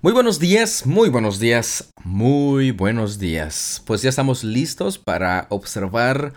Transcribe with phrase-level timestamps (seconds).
[0.00, 3.82] Muy buenos días, muy buenos días, muy buenos días.
[3.84, 6.34] Pues ya estamos listos para observar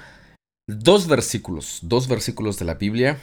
[0.67, 3.21] dos versículos, dos versículos de la Biblia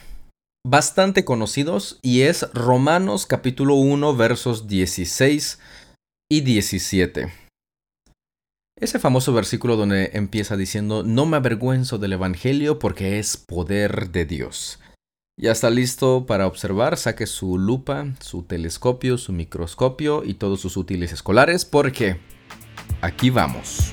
[0.64, 5.59] bastante conocidos y es Romanos capítulo 1 versos 16
[6.30, 7.32] y 17.
[8.78, 14.24] Ese famoso versículo donde empieza diciendo, no me avergüenzo del Evangelio porque es poder de
[14.24, 14.78] Dios.
[15.40, 20.77] Ya está listo para observar, saque su lupa, su telescopio, su microscopio y todos sus
[20.77, 22.19] útiles escolares porque
[23.02, 23.93] aquí vamos.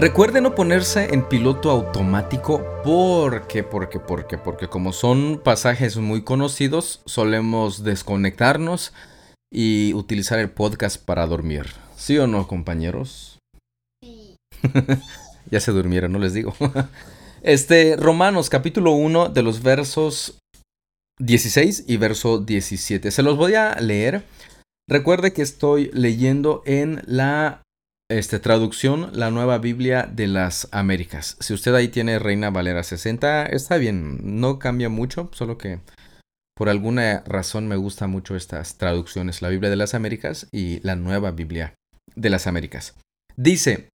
[0.00, 7.02] Recuerde no ponerse en piloto automático porque, porque, porque, porque como son pasajes muy conocidos,
[7.04, 8.94] solemos desconectarnos
[9.52, 11.66] y utilizar el podcast para dormir.
[11.96, 13.40] ¿Sí o no, compañeros?
[14.02, 14.36] Sí.
[15.50, 16.54] ya se durmieron, no les digo.
[17.42, 20.38] este, Romanos capítulo 1 de los versos
[21.18, 23.10] 16 y verso 17.
[23.10, 24.24] Se los voy a leer.
[24.88, 27.60] Recuerde que estoy leyendo en la
[28.10, 31.36] este, traducción, la nueva Biblia de las Américas.
[31.38, 35.78] Si usted ahí tiene Reina Valera 60, está bien, no cambia mucho, solo que
[36.56, 40.96] por alguna razón me gustan mucho estas traducciones, la Biblia de las Américas y la
[40.96, 41.74] nueva Biblia
[42.16, 42.96] de las Américas.
[43.36, 43.88] Dice,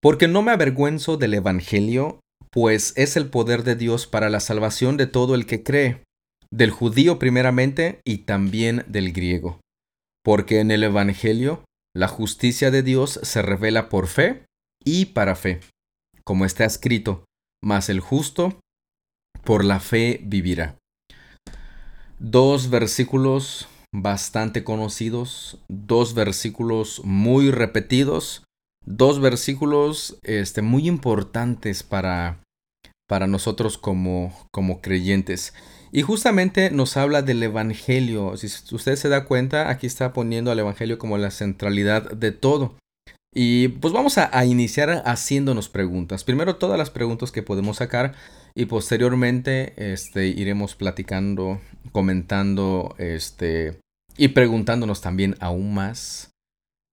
[0.00, 2.20] porque no me avergüenzo del Evangelio,
[2.52, 6.04] pues es el poder de Dios para la salvación de todo el que cree,
[6.52, 9.60] del judío primeramente y también del griego.
[10.22, 11.64] Porque en el Evangelio
[11.96, 14.44] la justicia de Dios se revela por fe
[14.84, 15.60] y para fe,
[16.24, 17.24] como está escrito,
[17.64, 18.60] mas el justo
[19.44, 20.76] por la fe vivirá.
[22.18, 28.44] Dos versículos bastante conocidos, dos versículos muy repetidos,
[28.84, 32.42] dos versículos este, muy importantes para,
[33.08, 35.54] para nosotros como, como creyentes.
[35.92, 38.36] Y justamente nos habla del Evangelio.
[38.36, 42.76] Si usted se da cuenta, aquí está poniendo al Evangelio como la centralidad de todo.
[43.38, 46.24] Y pues vamos a, iniciar haciéndonos preguntas.
[46.24, 48.14] Primero todas las preguntas que podemos sacar
[48.54, 51.60] y posteriormente este, iremos platicando,
[51.92, 53.78] comentando este,
[54.16, 56.30] y preguntándonos también aún más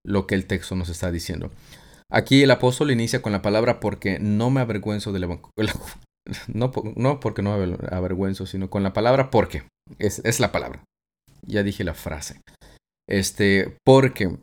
[0.05, 1.49] lo que el texto nos está diciendo.
[2.09, 5.25] Aquí el apóstol inicia con la palabra porque no me avergüenzo del.
[6.47, 9.63] No, no porque no avergüenzo, sino con la palabra porque.
[10.00, 10.84] Es, es la palabra.
[11.45, 12.39] Ya dije la frase.
[13.09, 14.38] Este, porque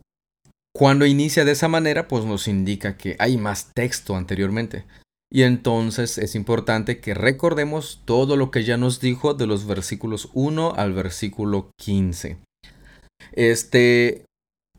[0.75, 4.85] cuando inicia de esa manera, pues nos indica que hay más texto anteriormente.
[5.33, 10.29] Y entonces es importante que recordemos todo lo que ya nos dijo de los versículos
[10.33, 12.37] 1 al versículo 15.
[13.31, 14.25] Este,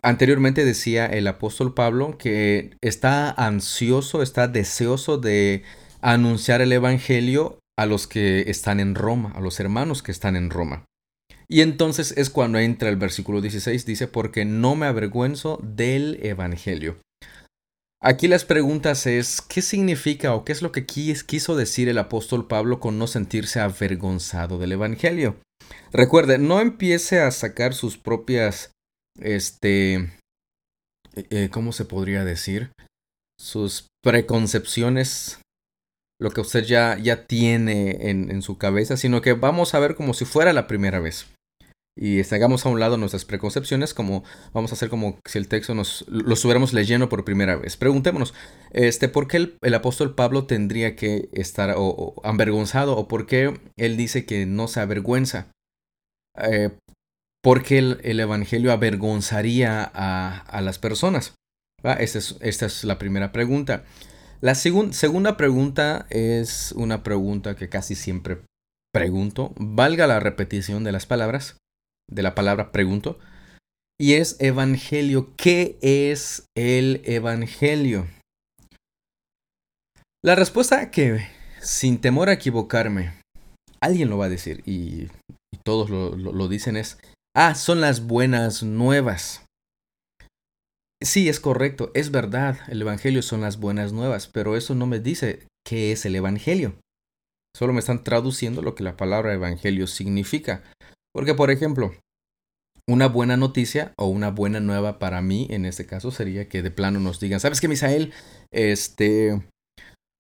[0.03, 5.63] anteriormente decía el apóstol Pablo que está ansioso, está deseoso de
[6.03, 10.51] anunciar el Evangelio a los que están en Roma, a los hermanos que están en
[10.51, 10.85] Roma.
[11.49, 16.97] Y entonces es cuando entra el versículo 16, dice, porque no me avergüenzo del Evangelio.
[18.05, 22.49] Aquí las preguntas es, ¿qué significa o qué es lo que quiso decir el apóstol
[22.49, 25.37] Pablo con no sentirse avergonzado del Evangelio?
[25.93, 28.73] Recuerde, no empiece a sacar sus propias,
[29.21, 30.09] este, eh,
[31.31, 32.73] eh, ¿cómo se podría decir?
[33.39, 35.39] Sus preconcepciones
[36.21, 40.15] lo que usted ya, ya tiene en, su cabeza, sino que vamos a ver como
[40.15, 41.27] si fuera la primera vez.
[41.95, 44.25] Y hagamos a un lado nuestras preconcepciones, como
[44.55, 47.77] vamos a hacer como si el texto nos lo estuviéramos leyendo por primera vez.
[47.77, 48.33] Preguntémonos,
[48.71, 52.97] este, ¿por qué el, apóstol Pablo tendría que estar o, avergonzado?
[52.97, 55.53] ¿O por qué él dice que no se avergüenza?
[56.39, 56.71] Eh,
[57.43, 61.35] ¿Por qué el, evangelio avergonzaría a, las personas?
[61.83, 63.85] Esta es, esta es la primera pregunta.
[64.43, 68.41] La segunda pregunta es una pregunta que casi siempre
[68.93, 71.59] pregunto, valga la repetición de las palabras,
[72.11, 73.21] de la palabra pregunto,
[74.01, 75.33] y es evangelio.
[75.37, 78.09] ¿Qué es el evangelio?
[80.25, 81.25] La respuesta que,
[81.61, 83.13] sin temor a equivocarme,
[83.81, 85.07] alguien lo va a decir y,
[85.65, 86.99] todos lo dicen es,
[87.37, 89.45] ah, son las buenas nuevas.
[91.05, 95.01] Sí, es correcto, es verdad, el Evangelio son las buenas nuevas, pero eso no me
[95.01, 96.75] dice qué es el Evangelio.
[97.57, 100.63] Solo me están traduciendo lo que la palabra Evangelio significa.
[101.13, 101.93] Porque, por ejemplo,
[102.89, 106.71] una buena noticia o una buena nueva para mí, en este caso, sería que de
[106.71, 108.13] plano nos digan, ¿sabes qué, Misael?
[108.53, 109.43] Este,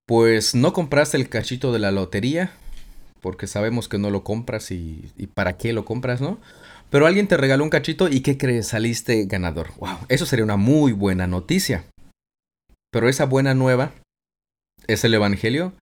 [0.06, 2.52] pues no compraste el cachito de la lotería,
[3.20, 6.40] porque sabemos que no lo compras y, y para qué lo compras, ¿no?
[6.92, 8.68] Pero alguien te regaló un cachito y ¿qué crees?
[8.68, 9.70] Saliste ganador.
[9.78, 9.96] ¡Wow!
[10.10, 11.86] Eso sería una muy buena noticia.
[12.92, 13.92] Pero esa buena nueva,
[14.86, 15.72] ¿es el Evangelio?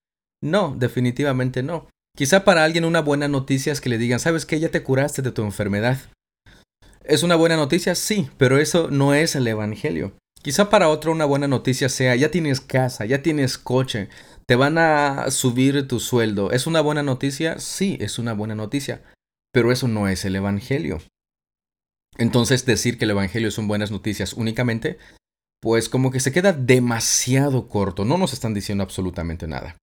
[0.40, 1.88] No, definitivamente no.
[2.16, 4.60] Quizá para alguien una buena noticia es que le digan, ¿sabes qué?
[4.60, 5.98] Ya te curaste de tu enfermedad.
[7.02, 7.96] ¿Es una buena noticia?
[7.96, 10.12] Sí, pero eso no es el Evangelio.
[10.42, 14.08] Quizá para otro una buena noticia sea, ya tienes casa, ya tienes coche,
[14.46, 16.52] te van a subir tu sueldo.
[16.52, 17.58] ¿Es una buena noticia?
[17.58, 19.02] Sí, es una buena noticia.
[19.52, 21.00] Pero eso no es el Evangelio.
[22.18, 24.98] Entonces decir que el Evangelio son buenas noticias únicamente,
[25.60, 29.76] pues como que se queda demasiado corto, no nos están diciendo absolutamente nada.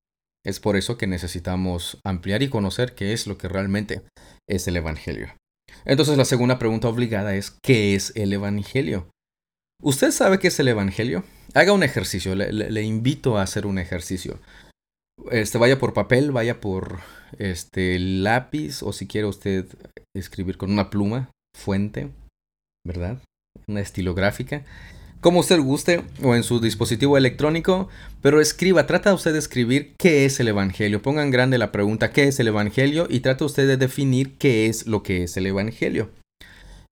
[0.45, 4.03] Es por eso que necesitamos ampliar y conocer qué es lo que realmente
[4.47, 5.35] es el Evangelio.
[5.85, 9.09] Entonces la segunda pregunta obligada es, ¿qué es el Evangelio?
[9.81, 11.23] ¿Usted sabe qué es el Evangelio?
[11.53, 14.39] Haga un ejercicio, le, le invito a hacer un ejercicio.
[15.31, 16.99] Este, vaya por papel, vaya por
[17.37, 19.65] este lápiz o si quiere usted
[20.15, 22.09] escribir con una pluma, fuente,
[22.85, 23.21] ¿verdad?
[23.67, 24.63] Una estilográfica.
[25.19, 27.89] Como usted guste o en su dispositivo electrónico,
[28.21, 31.01] pero escriba, trata usted de escribir qué es el Evangelio.
[31.01, 34.85] Pongan grande la pregunta qué es el Evangelio y trata usted de definir qué es
[34.85, 36.11] lo que es el Evangelio.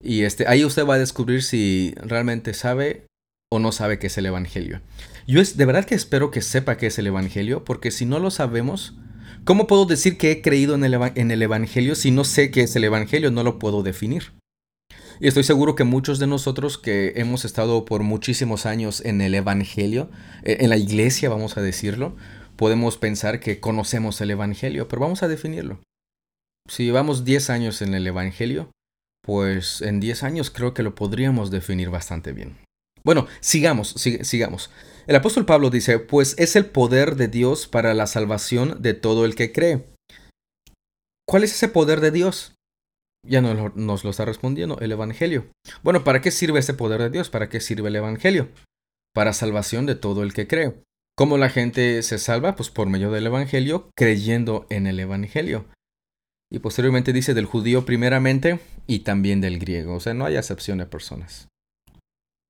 [0.01, 3.05] Y este, ahí usted va a descubrir si realmente sabe
[3.51, 4.81] o no sabe qué es el Evangelio.
[5.27, 8.19] Yo es, de verdad que espero que sepa qué es el Evangelio, porque si no
[8.19, 8.95] lo sabemos,
[9.45, 12.83] ¿cómo puedo decir que he creído en el, Evangelio si no sé qué es el
[12.83, 13.31] Evangelio?
[13.31, 14.33] No lo puedo definir.
[15.21, 19.33] Y estoy seguro que muchos de nosotros que hemos estado por muchísimos años en el
[19.33, 20.09] Evangelio,
[20.43, 22.17] e, en la iglesia vamos a decirlo,
[22.57, 25.79] podemos pensar que conocemos el Evangelio, pero vamos a definirlo.
[26.67, 28.71] Si llevamos 10 años en el Evangelio,
[29.21, 32.57] pues en 10 años creo que lo podríamos definir bastante bien.
[33.03, 34.71] Bueno, sigamos, sigamos.
[35.07, 39.25] El apóstol Pablo dice, pues es el poder de Dios para la salvación de todo
[39.25, 39.85] el que cree.
[41.27, 42.55] ¿Cuál es ese poder de Dios?
[43.27, 45.47] Ya nos lo, está respondiendo el Evangelio.
[45.83, 47.29] Bueno, ¿para qué sirve ese poder de Dios?
[47.29, 48.49] ¿Para qué sirve el Evangelio?
[49.13, 50.73] Para salvación de todo el que cree.
[51.15, 52.55] ¿Cómo la gente se salva?
[52.55, 55.65] Pues por medio del Evangelio, creyendo en el Evangelio.
[56.51, 59.95] Y posteriormente dice del judío primeramente y también del griego.
[59.95, 61.47] O sea, no hay acepción de personas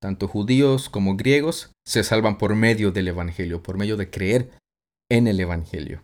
[0.06, 4.52] tanto judíos como griegos, se salvan por medio del Evangelio, por medio de creer
[5.10, 6.04] en el Evangelio.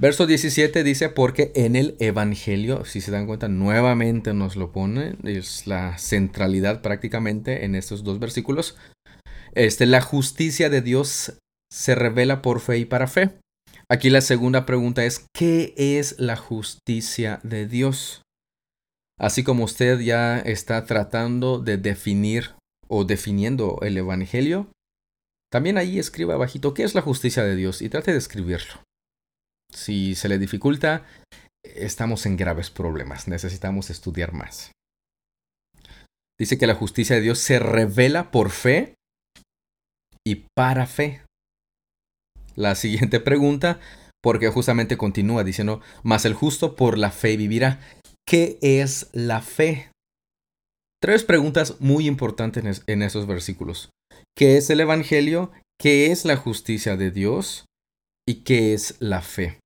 [0.00, 5.14] Verso 17 dice, porque en el Evangelio, si se dan cuenta, nuevamente nos lo pone,
[5.22, 8.76] es la centralidad prácticamente en estos dos versículos.
[9.54, 11.34] Este, la justicia de Dios
[11.72, 13.30] se revela por fe y para fe.
[13.88, 18.22] Aquí la segunda pregunta es, ¿qué es la justicia de Dios?
[19.16, 22.56] Así como usted ya está tratando de definir
[22.94, 24.70] o definiendo el Evangelio,
[25.50, 28.82] también ahí escriba bajito qué es la justicia de Dios y trate de escribirlo.
[29.72, 31.06] Si se le dificulta,
[31.64, 34.72] estamos en graves problemas, necesitamos estudiar más.
[36.38, 38.94] Dice que la justicia de Dios se revela por fe
[40.26, 41.22] y para fe.
[42.56, 43.80] La siguiente pregunta,
[44.22, 47.80] porque justamente continúa diciendo, mas el justo por la fe vivirá.
[48.28, 49.91] ¿Qué es la fe?
[51.02, 53.90] Tres preguntas muy importantes en esos versículos.
[54.38, 55.50] ¿Qué es el Evangelio?
[55.76, 57.66] ¿Qué es la justicia de Dios?
[58.24, 59.58] ¿Y qué es la fe?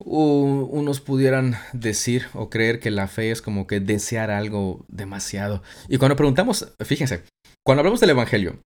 [0.00, 5.62] unos pudieran decir o creer que la fe es como que desear algo demasiado.
[5.88, 7.24] Y cuando preguntamos, fíjense,
[7.66, 8.60] cuando hablamos del Evangelio,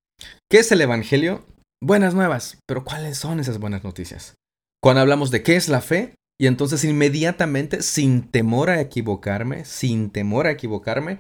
[0.51, 1.47] ¿qué es el Evangelio?
[1.81, 4.35] Buenas nuevas, pero ¿cuáles son esas buenas noticias?
[4.83, 10.11] Cuando hablamos de qué es la fe, y entonces inmediatamente, sin temor a equivocarme, sin
[10.11, 11.19] temor a equivocarme,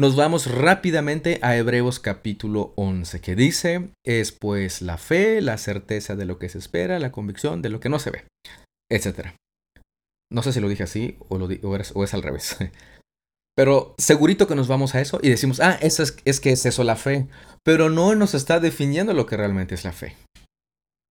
[0.00, 6.16] nos vamos rápidamente a Hebreos capítulo 11, que dice, es pues la fe, la certeza
[6.16, 8.24] de lo que se espera, la convicción de lo que no se ve,
[8.90, 9.32] etc.
[10.32, 12.56] No sé si lo dije así o, lo o, es, al revés.
[13.54, 16.64] Pero segurito que nos vamos a eso y decimos, ah, eso es, es que es
[16.64, 17.28] eso la fe.
[17.62, 20.16] Pero no nos está definiendo lo que realmente es la fe.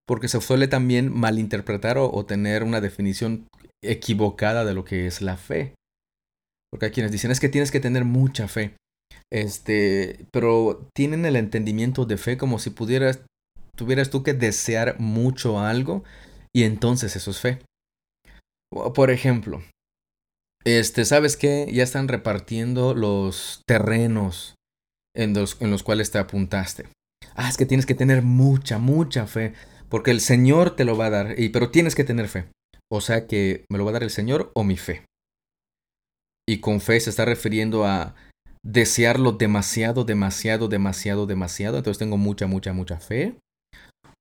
[0.04, 3.46] porque se suele también malinterpretar o, tener una definición
[3.84, 5.76] equivocada de lo que es la fe.
[6.72, 8.74] Porque hay quienes dicen es que tienes que tener mucha fe.
[9.32, 13.20] Este, pero tienen el entendimiento de fe como si pudieras,
[13.76, 16.02] tuvieras tú que desear mucho algo
[16.54, 17.60] y entonces eso es fe.
[18.94, 19.62] Por ejemplo,
[20.64, 21.68] este, ¿sabes qué?
[21.72, 24.54] Ya están repartiendo los terrenos
[25.16, 26.86] en los, en los cuales te apuntaste.
[27.34, 29.54] Ah, es que tienes que tener mucha, mucha fe,
[29.88, 32.46] porque el Señor te lo va a dar, y, pero tienes que tener fe.
[32.92, 35.04] O sea que me lo va a dar el Señor o mi fe.
[36.48, 38.14] Y con fe se está refiriendo a
[38.64, 41.78] desearlo demasiado, demasiado, demasiado, demasiado.
[41.78, 43.36] Entonces tengo mucha, mucha, mucha fe.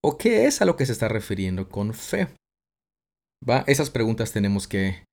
[0.04, 2.28] ¿O qué es a lo que se está refiriendo con fe?
[3.48, 3.64] ¿Va?
[3.68, 5.04] Esas preguntas tenemos que,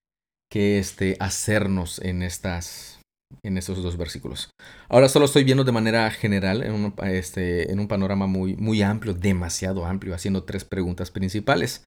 [0.51, 3.01] que este, hacernos en estas
[3.43, 4.51] en esos dos versículos.
[4.89, 8.83] Ahora solo estoy viendo de manera general, en un, este, en un panorama muy, muy
[8.83, 11.85] amplio, demasiado amplio, haciendo tres preguntas principales.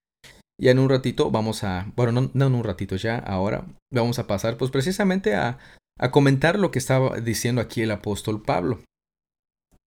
[0.60, 4.20] Y en un ratito vamos a, bueno, no, no en un ratito ya, ahora vamos
[4.20, 5.58] a pasar pues precisamente a,
[6.00, 8.82] a comentar lo que estaba diciendo aquí el apóstol Pablo.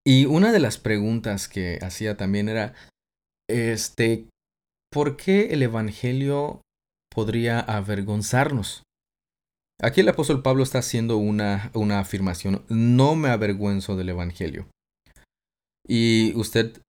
[0.05, 2.73] Y una de las preguntas que hacía también era,
[3.49, 4.27] este,
[4.91, 6.61] ¿por qué el Evangelio
[7.09, 8.83] podría avergonzarnos?
[9.81, 14.67] Aquí el apóstol Pablo está haciendo una, una afirmación, no me avergüenzo del Evangelio.
[15.87, 16.81] Y usted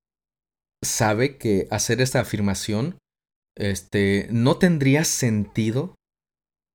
[0.85, 2.99] sabe que hacer esta afirmación
[3.57, 5.95] este, no tendría sentido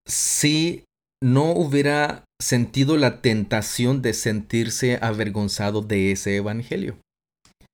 [0.07, 0.85] si
[1.21, 6.97] no hubiera sentido la tentación de sentirse avergonzado de ese evangelio.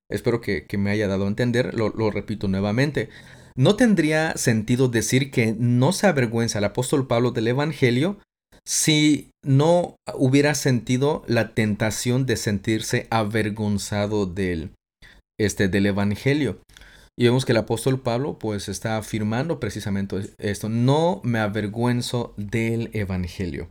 [0.09, 3.09] Espero que, me haya dado a entender, lo, lo, repito nuevamente.
[3.55, 8.19] No tendría sentido decir que no se avergüenza el apóstol Pablo del evangelio
[8.67, 14.71] si no hubiera sentido la tentación de sentirse avergonzado del,
[15.39, 16.59] este, del evangelio.
[17.17, 22.89] Y vemos que el apóstol Pablo pues está afirmando precisamente esto, no me avergüenzo del
[22.93, 23.69] evangelio.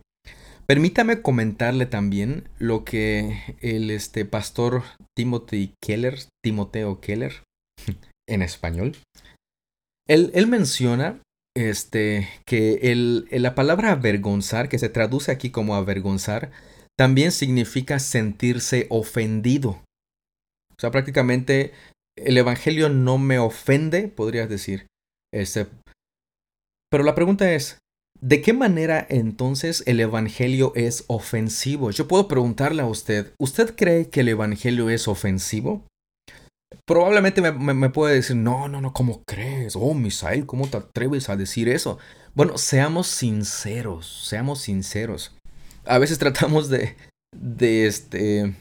[0.67, 4.83] Permítame comentarle también lo que el este, pastor
[5.15, 7.43] Timothy Keller, Timoteo Keller,
[8.27, 8.95] en español,
[10.07, 11.21] él, él menciona
[11.55, 16.51] este, que el, la palabra avergonzar, que se traduce aquí como avergonzar,
[16.97, 19.83] también significa sentirse ofendido.
[20.71, 21.73] O sea, prácticamente
[22.17, 24.87] el Evangelio no me ofende, podrías decir.
[25.33, 25.67] Este,
[26.89, 27.79] pero la pregunta es,
[28.21, 31.91] ¿de qué manera entonces el Evangelio es ofensivo?
[31.91, 35.83] Yo puedo preguntarle a usted, ¿usted cree que el Evangelio es ofensivo?
[36.85, 39.75] Probablemente me, puede decir, no, no, no, ¿cómo crees?
[39.75, 41.97] Oh, Misael, ¿cómo te atreves a decir eso?
[42.35, 45.35] Bueno, seamos sinceros, seamos sinceros.
[45.85, 46.95] A veces tratamos de,
[47.35, 48.53] de este,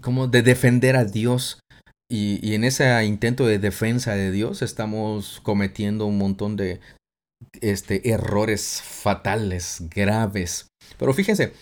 [0.00, 1.60] como de defender a Dios
[2.08, 6.80] y, en ese intento de defensa de Dios estamos cometiendo un montón de
[7.60, 10.68] este, errores fatales, graves.
[10.98, 11.52] Pero fíjense,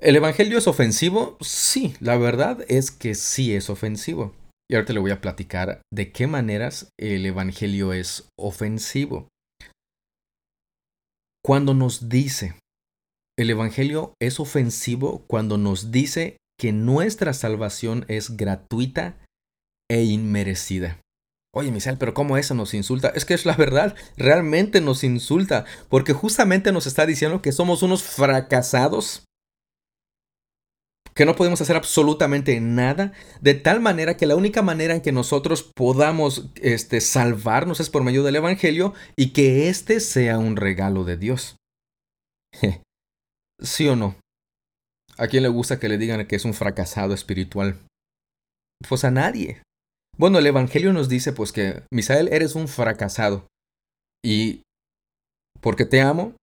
[0.00, 1.36] ¿el Evangelio es ofensivo?
[1.40, 4.34] Sí, la verdad es que sí es ofensivo.
[4.70, 9.28] Y ahorita le voy a platicar de qué maneras el Evangelio es ofensivo.
[11.44, 12.54] Cuando nos dice,
[13.38, 19.16] el Evangelio es ofensivo cuando nos dice que nuestra salvación es gratuita
[19.90, 21.00] e inmerecida.
[21.52, 23.08] Oye, Misael, pero ¿cómo eso nos insulta?
[23.08, 27.82] Es que es la verdad, realmente nos insulta, porque justamente nos está diciendo que somos
[27.82, 29.24] unos fracasados,
[31.12, 35.10] que no podemos hacer absolutamente nada, de tal manera que la única manera en que
[35.10, 41.02] nosotros podamos este, salvarnos es por medio del Evangelio y que éste sea un regalo
[41.02, 41.56] de Dios.
[43.60, 44.14] ¿Sí o no?
[45.18, 47.80] ¿A quién le gusta que le digan que es un fracasado espiritual?
[48.88, 49.62] Pues a nadie.
[50.16, 53.46] Bueno, el Evangelio nos dice pues que, Misael, eres un fracasado.
[54.24, 54.62] Y
[55.60, 56.34] porque te amo,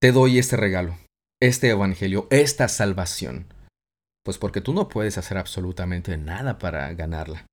[0.00, 0.96] te doy este regalo,
[1.42, 3.46] este Evangelio, esta salvación.
[4.24, 7.46] Pues porque tú no puedes hacer absolutamente nada para ganarla.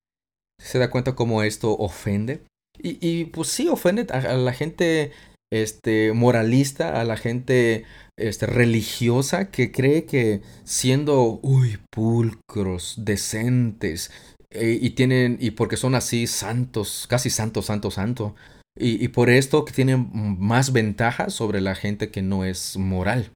[0.61, 2.45] ¿Se da cuenta cómo esto ofende?
[2.77, 5.11] Y, y pues sí, ofende a, la gente
[5.51, 7.85] este, moralista, a la gente
[8.17, 14.11] este, religiosa que cree que siendo, uy, pulcros, decentes,
[14.51, 18.35] eh, y tienen, y porque son así santos, casi santo, santo, santo.
[18.75, 23.31] Y, y por esto que tienen más ventajas sobre la gente que no es moral,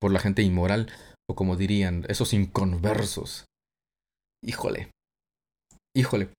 [0.00, 0.90] por la gente inmoral,
[1.30, 3.44] o como dirían, esos inconversos.
[4.42, 4.90] Híjole,
[5.94, 6.30] híjole.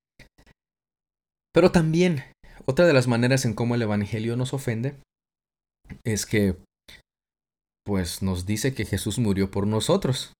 [1.53, 2.23] Pero también,
[2.65, 4.95] otra de las maneras en cómo el Evangelio nos ofende
[6.03, 6.57] es que,
[7.85, 10.33] pues nos dice que Jesús murió por nosotros.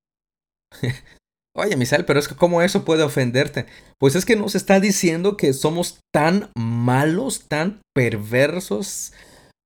[1.60, 3.66] Oye, Misael, pero es que ¿cómo eso puede ofenderte?
[4.00, 9.12] Pues es que nos está diciendo que somos tan malos, tan perversos.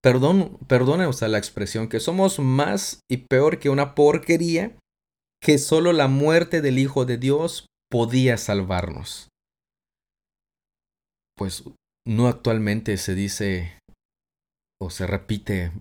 [0.01, 4.75] Perdón, perdone usted la expresión, que somos más y peor que una porquería
[5.39, 9.29] que solo la muerte del Hijo de Dios podía salvarnos.
[11.38, 11.63] Pues
[12.07, 13.77] no actualmente se dice
[14.81, 15.71] o se repite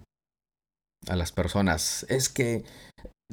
[1.09, 2.65] a las personas, es que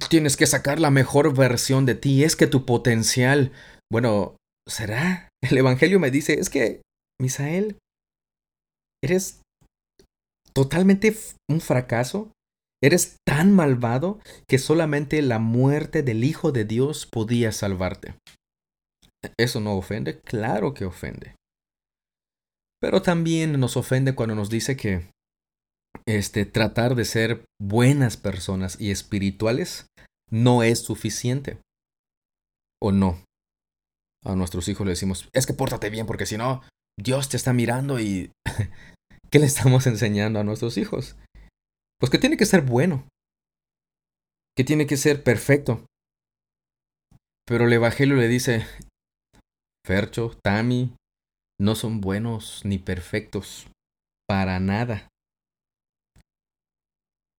[0.09, 3.51] tienes que sacar la mejor versión de ti, es que tu potencial,
[3.91, 4.37] bueno,
[4.67, 5.29] ¿será?
[5.41, 6.81] El Evangelio me dice, es que,
[7.21, 7.77] Misael,
[9.03, 9.41] eres
[10.53, 11.15] totalmente
[11.49, 12.31] un fracaso,
[12.83, 18.15] eres tan malvado que solamente la muerte del Hijo de Dios podía salvarte.
[19.37, 20.19] ¿Eso no ofende?
[20.21, 21.35] Claro que ofende.
[22.81, 25.09] Pero también nos ofende cuando nos dice que
[26.07, 29.87] este, tratar de ser buenas personas y espirituales
[30.31, 31.59] no es suficiente.
[32.81, 33.23] ¿O no?
[34.25, 36.61] A nuestros hijos le decimos, es que pórtate bien porque si no,
[36.97, 38.31] Dios te está mirando y...
[39.31, 41.15] ¿Qué le estamos enseñando a nuestros hijos?
[41.99, 43.07] Pues que tiene que ser bueno.
[44.57, 45.85] Que tiene que ser perfecto.
[47.45, 48.65] Pero el Evangelio le dice,
[49.85, 50.95] Fercho, Tami,
[51.59, 53.67] no son buenos ni perfectos.
[54.27, 55.07] Para nada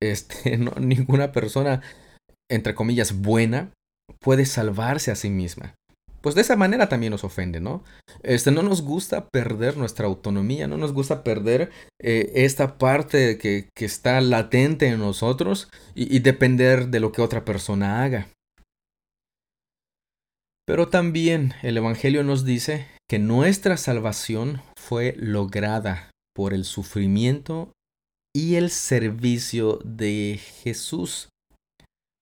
[0.02, 1.83] este, no, ninguna persona,
[2.50, 3.73] entre comillas, buena
[4.21, 5.75] puede salvarse a sí misma.
[6.21, 7.83] Pues de esa manera también nos ofende, ¿no?
[8.23, 13.71] Este, no nos gusta perder nuestra autonomía, no nos gusta perder eh, esta parte que,
[13.75, 18.28] que, está latente en nosotros y, y depender de lo que otra persona haga.
[20.66, 27.73] Pero también el Evangelio nos dice que nuestra salvación fue lograda por el sufrimiento
[28.34, 31.28] y el servicio de Jesús.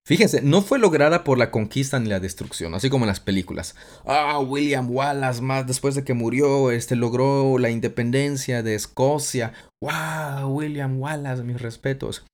[0.06, 3.76] Fíjense, no fue lograda por la conquista ni la destrucción, así como en las películas.
[4.06, 9.52] Ah, William Wallace, más después de que murió, este logró la independencia de Escocia.
[9.82, 12.24] Wow, William Wallace, mis respetos.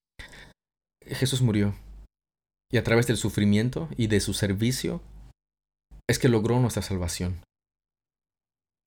[1.05, 1.75] Jesús murió.
[2.71, 5.01] Y a través del sufrimiento y de su servicio
[6.09, 7.43] es que logró nuestra salvación.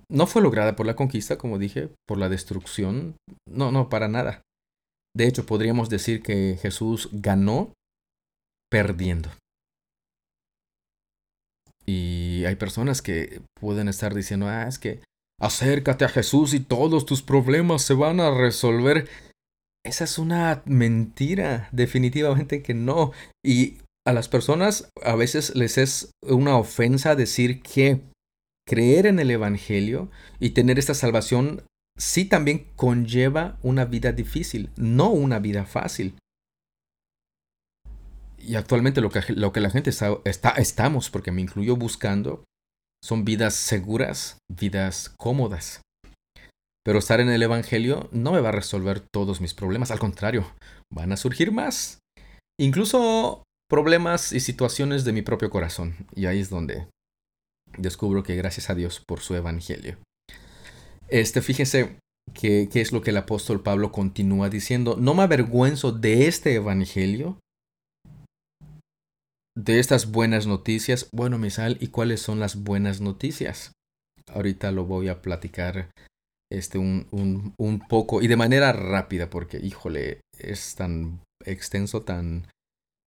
[0.09, 3.17] No fue lograda por la conquista, como dije, por la destrucción.
[3.45, 4.43] No, no, para nada.
[5.17, 7.73] De hecho, podríamos decir que Jesús ganó
[8.69, 9.32] perdiendo.
[11.88, 14.99] Y hay personas que pueden estar diciendo, ah, es que
[15.41, 19.10] acércate a Jesús y todos tus problemas se van a resolver.
[19.84, 23.12] Esa es una mentira, definitivamente que no.
[23.43, 28.01] Y a las personas a veces les es una ofensa decir que
[28.67, 31.63] creer en el Evangelio y tener esta salvación
[31.97, 36.15] sí también conlleva una vida difícil, no una vida fácil.
[38.38, 42.45] Y actualmente lo que, lo que la gente está, está, estamos, porque me incluyo buscando,
[43.03, 45.81] son vidas seguras, vidas cómodas.
[46.86, 50.49] Pero estar en el Evangelio no me va a resolver todos mis problemas, al contrario,
[50.93, 51.99] van a surgir más.
[52.57, 55.95] Incluso problemas y situaciones de mi propio corazón.
[56.15, 56.88] Y ahí es donde
[57.77, 59.97] descubro que gracias a Dios por su Evangelio.
[61.09, 61.99] Este, fíjese
[62.33, 64.97] que, es lo que el apóstol Pablo continúa diciendo.
[64.99, 67.39] No me avergüenzo de este evangelio,
[69.55, 71.09] de estas buenas noticias.
[71.11, 73.71] Bueno, Misal, ¿y cuáles son las buenas noticias?
[74.27, 75.89] Ahorita lo voy a platicar
[76.51, 82.47] este, un, un, un poco y de manera rápida, porque, híjole, es tan extenso, tan,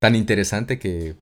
[0.01, 1.17] tan interesante que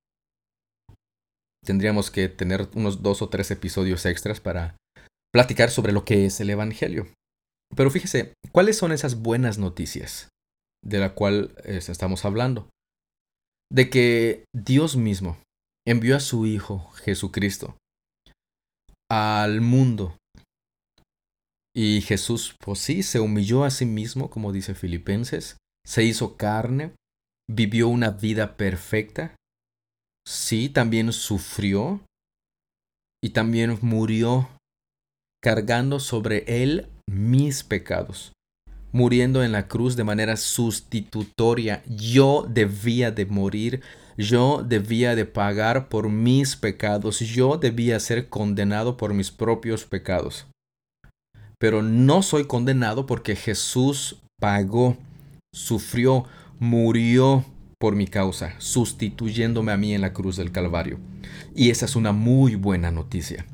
[1.64, 4.76] tendríamos que tener unos dos o tres episodios extras para
[5.32, 7.06] platicar sobre lo que es el Evangelio.
[7.76, 10.28] Pero fíjese, ¿cuáles son esas buenas noticias
[10.84, 12.68] de la cual estamos hablando?
[13.70, 15.38] De que Dios mismo
[15.86, 17.76] envió a su Hijo Jesucristo
[19.10, 20.16] al mundo.
[21.74, 26.92] Y Jesús, pues sí, se humilló a sí mismo, como dice Filipenses, se hizo carne,
[27.48, 29.36] vivió una vida perfecta,
[30.26, 32.00] sí, también sufrió
[33.22, 34.48] y también murió
[35.42, 38.32] cargando sobre él mis pecados,
[38.92, 41.82] muriendo en la cruz de manera sustitutoria.
[41.86, 43.82] Yo debía de morir,
[44.16, 50.46] yo debía de pagar por mis pecados, yo debía ser condenado por mis propios pecados.
[51.58, 54.96] Pero no soy condenado porque Jesús pagó,
[55.52, 56.24] sufrió,
[56.60, 57.44] murió
[57.80, 60.98] por mi causa, sustituyéndome a mí en la cruz del Calvario.
[61.54, 63.44] Y esa es una muy buena noticia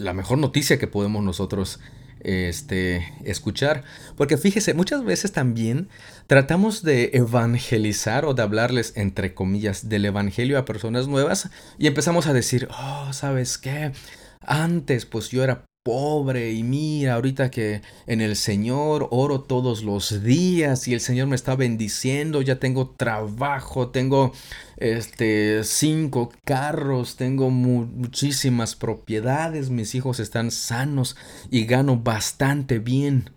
[0.00, 1.80] la mejor noticia que podemos nosotros
[2.20, 3.84] este, escuchar.
[4.16, 5.88] Porque fíjese, muchas veces también
[6.26, 12.26] tratamos de evangelizar o de hablarles, entre comillas, del evangelio a personas nuevas y empezamos
[12.26, 13.92] a decir, oh, ¿sabes qué?
[14.40, 20.22] Antes pues yo era pobre y mira ahorita que en el Señor oro todos los
[20.22, 24.32] días y el Señor me está bendiciendo, ya tengo trabajo, tengo
[24.76, 31.16] este cinco carros, tengo muchísimas propiedades, mis hijos están sanos
[31.50, 33.30] y gano bastante bien.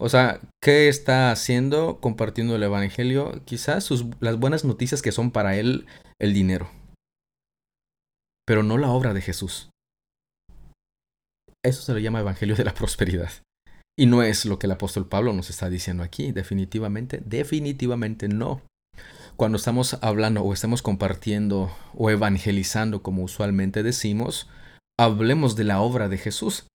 [0.00, 3.42] O sea, ¿qué está haciendo compartiendo el evangelio?
[3.44, 5.86] Quizás sus, las buenas noticias que son para él
[6.20, 6.70] el dinero,
[8.46, 9.70] pero no la obra de Jesús.
[11.64, 13.30] Eso se le llama Evangelio de la Prosperidad.
[13.98, 18.62] Y no es lo que el apóstol Pablo nos está diciendo aquí, definitivamente, definitivamente no.
[19.36, 24.48] Cuando estamos hablando o estamos compartiendo o evangelizando, como usualmente decimos,
[24.98, 26.66] hablemos de la obra de Jesús.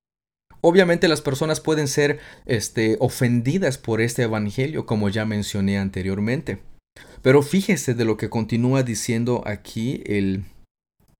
[0.62, 6.62] Obviamente las personas pueden ser este, ofendidas por este evangelio, como ya mencioné anteriormente.
[7.22, 10.46] Pero fíjese de lo que continúa diciendo aquí el,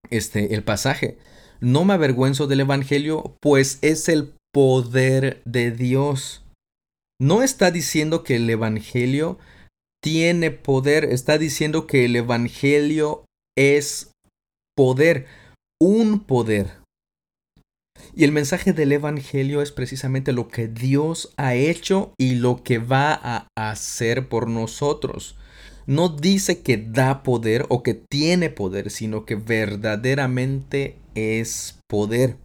[0.10, 1.17] este, el pasaje.
[1.63, 6.43] No me avergüenzo del Evangelio, pues es el poder de Dios.
[7.21, 9.39] No está diciendo que el Evangelio
[10.04, 13.23] tiene poder, está diciendo que el Evangelio
[13.58, 14.12] es
[14.76, 15.26] poder,
[15.82, 16.82] un poder.
[18.13, 22.80] Y el mensaje del Evangelio es precisamente lo que Dios ha hecho y lo que
[22.80, 25.38] va a hacer por nosotros
[25.86, 32.38] no dice que da poder o que tiene poder, sino que verdaderamente es poder.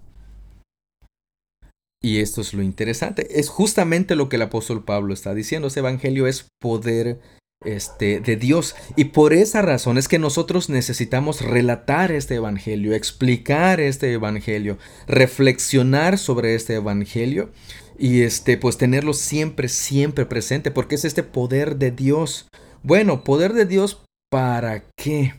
[2.02, 3.38] Y esto es lo interesante.
[3.38, 5.68] Es justamente lo que el apóstol Pablo está diciendo.
[5.68, 7.20] Ese evangelio es poder
[7.64, 8.76] este, de Dios.
[8.96, 16.18] Y por esa razón es que nosotros necesitamos relatar este evangelio, explicar este evangelio, reflexionar
[16.18, 17.50] sobre este evangelio
[17.98, 22.48] y este, pues tenerlo siempre, siempre presente, porque es este poder de Dios.
[22.82, 25.34] Bueno, poder de Dios, ¿para qué?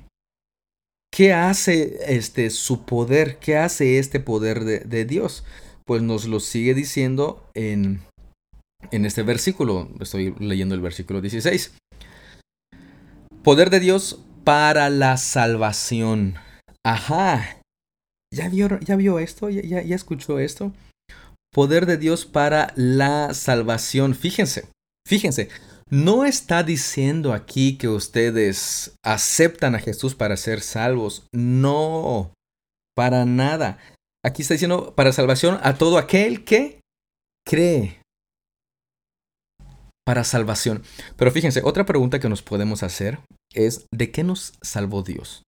[1.12, 3.40] ¿Qué hace este su poder?
[3.40, 5.44] ¿Qué hace este poder de, Dios?
[5.86, 8.02] Pues nos lo sigue diciendo en,
[8.92, 9.90] en este versículo.
[10.00, 11.74] Estoy leyendo el versículo 16.
[13.44, 16.36] Poder de Dios para la salvación.
[16.86, 17.60] Ajá.
[18.34, 19.50] ¿Ya vio, ya vio esto?
[19.50, 20.72] ¿Ya, ya, ya escuchó esto?
[21.52, 24.14] Poder de Dios para la salvación.
[24.14, 24.70] Fíjense,
[25.08, 25.50] fíjense,
[25.90, 31.28] no está diciendo aquí que ustedes aceptan a Jesús para ser salvos.
[31.34, 32.34] No,
[32.96, 33.80] para nada.
[34.24, 36.82] Aquí está diciendo para salvación a todo aquel que
[37.46, 38.02] cree.
[40.06, 40.84] Para salvación.
[41.18, 43.20] Pero fíjense, otra pregunta que nos podemos hacer
[43.54, 45.44] es, ¿de qué nos salvó Dios?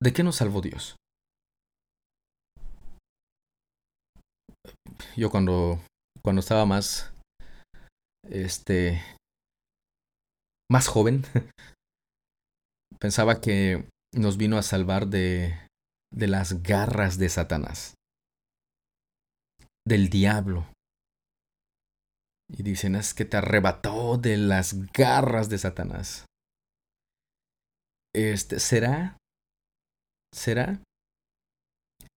[0.00, 0.96] ¿De qué nos salvó Dios?
[5.16, 5.80] Yo cuando,
[6.22, 7.12] cuando estaba más
[8.30, 9.02] este,
[10.70, 11.22] más joven,
[12.98, 15.58] pensaba que nos vino a salvar de,
[16.12, 17.94] de las garras de Satanás,
[19.86, 20.66] del diablo.
[22.48, 26.26] Y dicen, es que te arrebató de las garras de Satanás.
[28.14, 29.18] Este, ¿será?
[30.32, 30.80] ¿Será?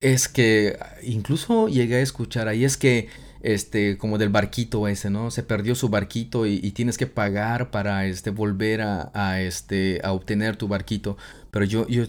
[0.01, 3.09] Es que incluso llegué a escuchar ahí, es que
[3.41, 5.31] este, como del barquito ese, ¿no?
[5.31, 10.57] Se perdió su barquito y, tienes que pagar para, este, volver a, este, a obtener
[10.57, 11.17] tu barquito.
[11.51, 12.05] Pero yo, yo,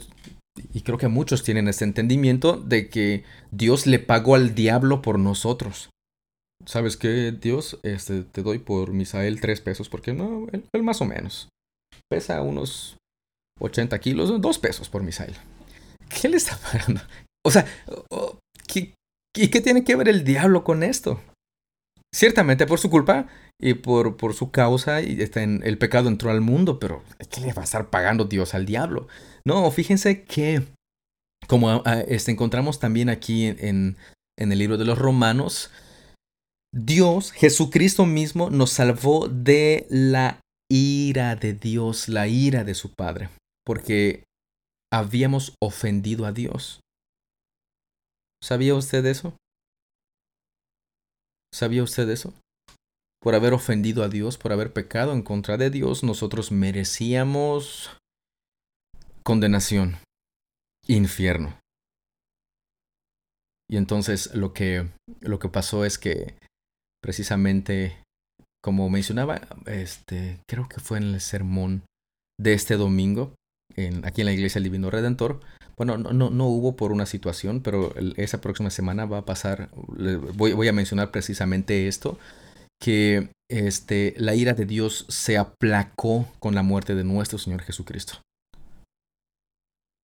[0.73, 5.19] y creo que muchos tienen este entendimiento de que Dios le pagó al diablo por
[5.19, 5.91] nosotros.
[6.67, 7.79] ¿Sabes qué, Dios?
[7.83, 11.49] Este, te doy por Misael tres pesos, porque no, él, más o menos.
[12.11, 12.97] Pesa unos
[13.61, 15.35] 80 kilos, dos pesos por Misael.
[16.09, 17.01] ¿Qué le está pagando?
[17.45, 17.67] O sea,
[18.67, 18.95] ¿qué,
[19.35, 21.21] ¿Y qué tiene que ver el diablo con esto?
[22.13, 23.29] Ciertamente por su culpa
[23.61, 27.41] y por, por su causa, y está en, el pecado entró al mundo, pero ¿qué
[27.41, 29.07] le va a estar pagando Dios al diablo?
[29.45, 30.63] No, fíjense que,
[31.47, 33.97] como este, encontramos también aquí en,
[34.37, 35.71] en el libro de los Romanos,
[36.73, 40.41] Dios, Jesucristo mismo, nos salvó de la
[40.71, 43.29] ira de Dios, la ira de su Padre,
[43.65, 44.25] porque
[44.93, 46.80] habíamos ofendido a Dios.
[48.43, 49.37] ¿Sabía usted eso?
[51.53, 52.33] ¿Sabía usted eso?
[53.21, 57.97] Por haber ofendido a Dios, por haber pecado en contra de Dios, nosotros merecíamos
[59.23, 59.99] condenación,
[60.87, 61.59] infierno.
[63.69, 64.89] Y entonces lo que,
[65.21, 66.35] lo que pasó es que
[67.03, 68.03] precisamente,
[68.63, 71.83] como mencionaba, este, creo que fue en el sermón
[72.39, 73.35] de este domingo,
[73.77, 75.41] en, aquí en la iglesia del Divino Redentor,
[75.81, 79.71] bueno, no, no, hubo por una situación, pero esa próxima semana va a pasar,
[80.35, 82.19] voy, a mencionar precisamente esto,
[82.79, 88.21] que este, la ira de Dios se aplacó con la muerte de nuestro Señor Jesucristo.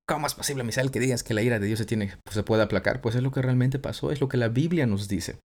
[0.09, 2.43] ¿Cómo es posible, Misael, que digas que la ira de Dios se, tiene, pues, se
[2.43, 3.03] puede aplacar?
[3.03, 5.41] Pues es lo que realmente pasó, es lo que la Biblia nos dice.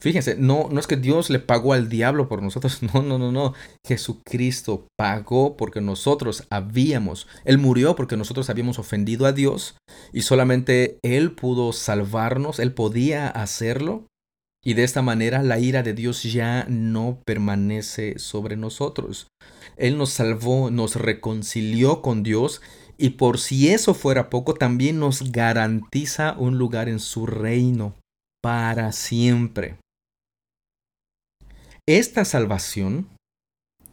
[0.00, 3.32] Fíjense, no, no es que Dios le pagó al diablo por nosotros, no, no, no,
[3.32, 3.54] no.
[3.86, 9.76] Jesucristo pagó porque nosotros habíamos, Él murió porque nosotros habíamos ofendido a Dios
[10.12, 14.06] y solamente Él pudo salvarnos, Él podía hacerlo.
[14.62, 19.28] Y de esta manera la ira de Dios ya no permanece sobre nosotros.
[19.76, 22.60] Él nos salvó, nos reconcilió con Dios
[22.98, 27.94] y por si eso fuera poco, también nos garantiza un lugar en su reino
[28.46, 29.76] para siempre.
[31.84, 33.08] Esta salvación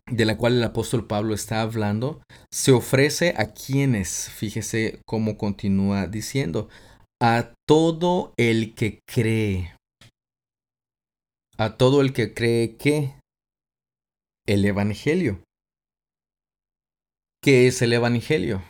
[0.06, 2.22] de la cual el apóstol Pablo está hablando
[2.54, 6.70] se ofrece a quienes, fíjese cómo continúa diciendo,
[7.20, 9.76] a todo el que cree.
[11.58, 13.16] A todo el que cree que
[14.46, 15.44] el Evangelio.
[17.42, 18.62] ¿Qué es el Evangelio?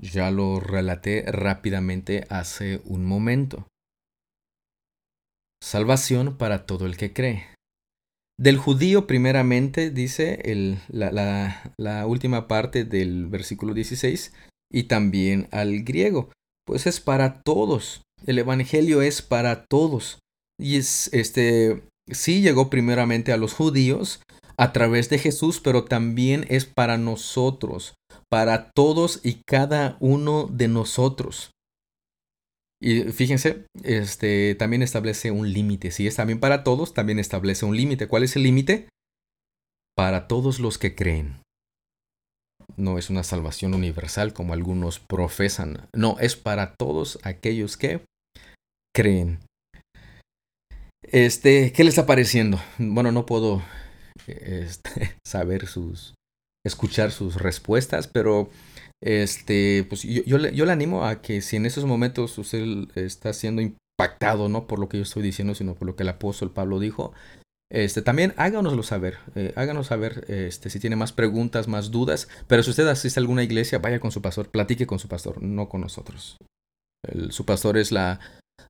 [0.00, 3.66] Ya lo relaté rápidamente hace un momento.
[5.64, 7.46] Salvación para todo el que cree.
[8.38, 14.34] Del judío primeramente dice el, la, la, última parte del versículo 16
[14.70, 16.30] y también al griego.
[16.66, 18.02] Pues es para todos.
[18.26, 20.18] El Evangelio es para todos.
[20.60, 24.20] Y es este sí llegó primeramente a los judíos
[24.58, 27.94] a través de Jesús, pero también es para nosotros
[28.34, 31.52] para todos y cada uno de nosotros.
[32.84, 35.90] Y fíjense, este también establece un límite.
[35.90, 38.08] Si es también para todos, también establece un límite.
[38.08, 38.90] ¿Cuál es el límite?
[39.96, 41.40] Para todos los que creen.
[42.76, 45.88] No es una salvación universal como algunos profesan.
[45.94, 48.04] No, es para todos aquellos que
[48.94, 49.38] creen.
[51.04, 52.60] Este, ¿qué les está pareciendo?
[52.76, 53.62] Bueno, no puedo
[54.26, 56.12] este, saber sus
[56.66, 58.50] escuchar sus respuestas, pero
[59.04, 63.34] este, pues yo, le, yo, le, animo a que si en esos momentos usted está
[63.34, 66.52] siendo impactado, no por lo que yo estoy diciendo, sino por lo que el apóstol
[66.52, 67.12] Pablo dijo,
[67.70, 72.62] este, también háganoslo saber, eh, háganos saber este, si tiene más preguntas, más dudas, pero
[72.62, 75.68] si usted asiste a alguna iglesia, vaya con su pastor, platique con su pastor, no
[75.68, 76.38] con nosotros.
[77.28, 78.20] su pastor es la,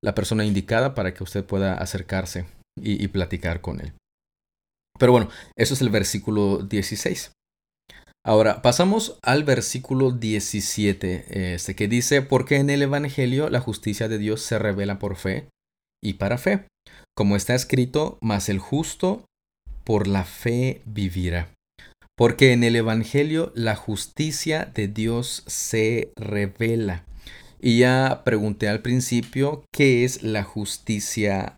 [0.02, 3.92] la, persona indicada para que usted pueda acercarse y platicar con él.
[4.98, 7.30] Pero bueno, eso es el versículo 16.
[8.26, 14.16] Ahora, pasamos al versículo 17, este, que dice, porque en el Evangelio la justicia de
[14.16, 15.48] Dios se revela por fe
[16.02, 16.66] y para fe,
[17.14, 19.26] como está escrito, mas el justo
[19.84, 21.50] por la fe vivirá.
[22.16, 27.04] Porque en el Evangelio la justicia de Dios se revela.
[27.60, 31.56] Y ya pregunté al principio, ¿qué es la justicia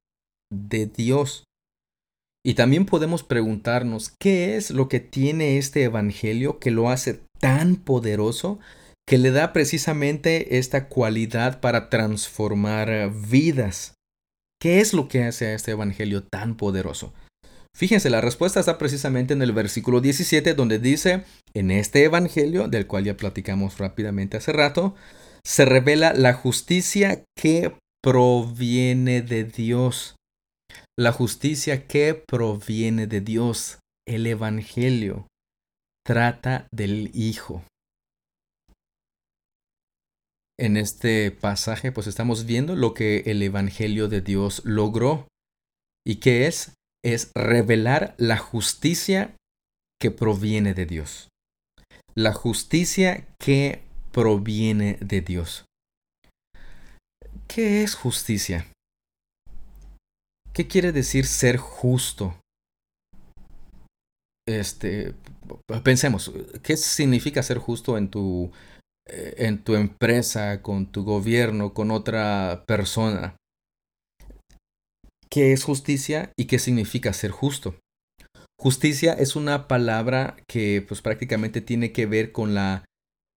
[0.53, 1.46] de Dios?
[2.47, 7.75] Y también podemos preguntarnos, ¿qué es lo que tiene este Evangelio que lo hace tan
[7.75, 8.61] poderoso,
[9.05, 13.95] que le da precisamente esta cualidad para transformar vidas?
[14.63, 17.13] ¿Qué es lo que hace a este Evangelio tan poderoso?
[17.77, 22.87] Fíjense, la respuesta está precisamente en el versículo 17 donde dice, en este Evangelio, del
[22.87, 24.95] cual ya platicamos rápidamente hace rato,
[25.45, 30.16] se revela la justicia que proviene de Dios
[30.99, 33.79] la justicia que proviene de Dios,
[34.09, 35.29] el Evangelio,
[36.07, 37.63] trata del Hijo.
[40.59, 45.29] En este pasaje pues estamos viendo lo que el Evangelio de Dios logró.
[46.07, 46.73] ¿Y qué es?
[47.05, 49.37] Es revelar la justicia
[50.01, 51.29] que proviene de Dios.
[52.15, 53.83] La justicia que
[54.13, 55.67] proviene de Dios.
[57.49, 58.67] ¿Qué es justicia?
[60.57, 62.35] ¿Qué quiere decir ser justo?
[64.49, 65.13] Este,
[65.85, 68.51] pensemos, ¿qué significa ser justo en tu,
[69.07, 73.37] eh, en tu empresa, con tu gobierno, con otra persona?
[75.29, 77.75] ¿Qué es justicia y qué significa ser justo?
[78.59, 82.87] Justicia es una palabra que pues prácticamente tiene que ver con la,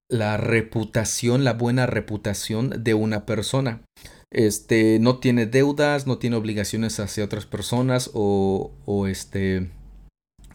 [0.09, 3.81] la reputación, la buena reputación de una persona
[4.31, 9.71] este, no tiene deudas, no tiene obligaciones hacia otras personas o, o este,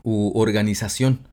[0.03, 1.27] u organización.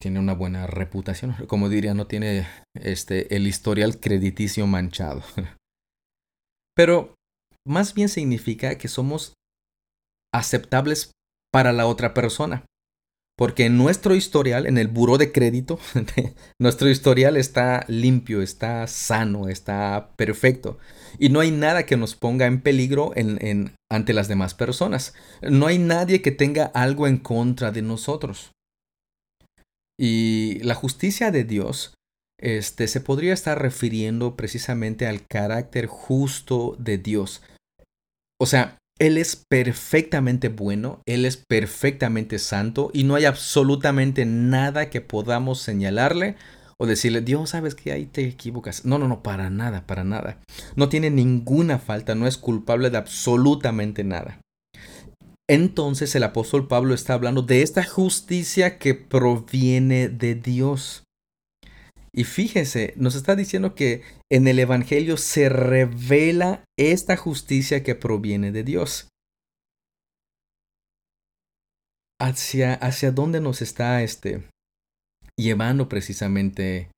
[0.00, 5.22] Tiene una buena reputación, como diría, no tiene este, el historial crediticio manchado.
[6.76, 7.14] Pero
[7.66, 9.34] más bien significa que somos
[10.32, 11.12] aceptables
[11.52, 12.64] para la otra persona.
[13.36, 15.78] Porque en nuestro historial, en el buro de crédito,
[16.58, 20.78] nuestro historial está limpio, está sano, está perfecto.
[21.18, 25.14] Y no hay nada que nos ponga en peligro en, ante las demás personas.
[25.42, 28.52] No hay nadie que tenga algo en contra de nosotros.
[29.98, 31.94] Y la justicia de Dios
[32.40, 37.42] este, se podría estar refiriendo precisamente al carácter justo de Dios.
[38.40, 44.88] O sea, él es perfectamente bueno, Él es perfectamente santo y no hay absolutamente nada
[44.88, 46.36] que podamos señalarle
[46.78, 48.84] o decirle, Dios, sabes que ahí te equivocas.
[48.84, 50.38] No, no, no, para nada, para nada.
[50.76, 54.40] No tiene ninguna falta, no es culpable de absolutamente nada.
[55.48, 61.05] Entonces el apóstol Pablo está hablando de esta justicia que proviene de Dios.
[62.16, 64.02] Y fíjese, nos está diciendo que
[64.32, 69.08] en el Evangelio se revela esta justicia que proviene de Dios.
[72.18, 74.48] ¿Hacia, hacia dónde nos está este,
[75.38, 76.90] llevando precisamente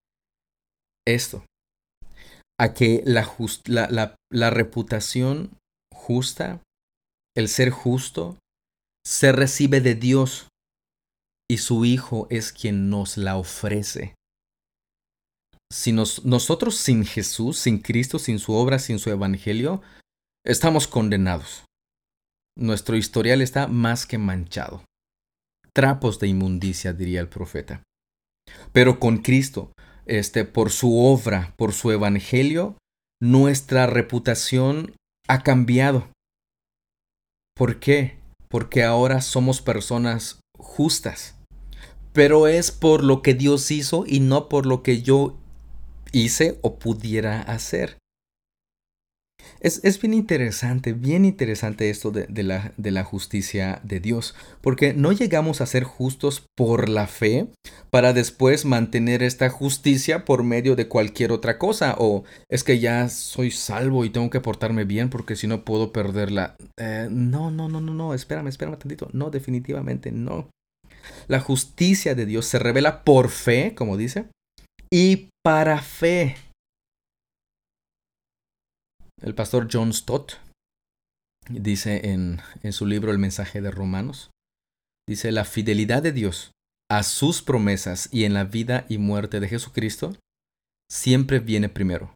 [1.04, 1.44] esto?
[2.56, 3.28] A que la,
[3.66, 5.58] la, la reputación
[5.92, 6.62] justa,
[7.36, 8.38] el ser justo,
[9.04, 10.46] se recibe de Dios
[11.50, 14.14] y su Hijo es quien nos la ofrece
[15.70, 19.82] si nosotros sin Jesús, sin Cristo, sin su obra, sin su evangelio,
[20.44, 21.64] estamos condenados.
[22.56, 24.82] Nuestro historial está más que manchado.
[25.72, 27.82] Trapos de inmundicia, diría el profeta.
[28.72, 29.72] Pero con Cristo,
[30.06, 32.76] este, por su obra, por su evangelio,
[33.20, 34.94] nuestra reputación
[35.28, 36.08] ha cambiado.
[37.54, 38.18] ¿Por qué?
[38.48, 41.36] Porque ahora somos personas justas.
[42.12, 45.37] Pero es por lo que Dios hizo y no por lo que yo
[46.12, 47.98] hice o pudiera hacer.
[49.60, 54.34] Es, es, bien interesante, bien interesante esto de, de, la, de, la, justicia de Dios,
[54.60, 57.48] porque no llegamos a ser justos por la fe
[57.90, 63.08] para después mantener esta justicia por medio de cualquier otra cosa, o es que ya
[63.08, 66.56] soy salvo y tengo que portarme bien porque si no puedo perderla.
[66.76, 70.50] Eh, no, no, no, no, no, espérame, espérame tantito, no, definitivamente no.
[71.26, 74.26] La justicia de Dios se revela por fe, como dice,
[74.90, 76.36] y para fe.
[79.20, 80.34] El pastor John Stott
[81.48, 84.30] dice en, en su libro El mensaje de Romanos,
[85.08, 86.52] dice, la fidelidad de Dios
[86.90, 90.16] a sus promesas y en la vida y muerte de Jesucristo
[90.90, 92.14] siempre viene primero.